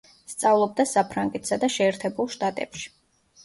[0.31, 2.95] სწავლობდა საფრანგეთსა და შეერთებულ შტატებში.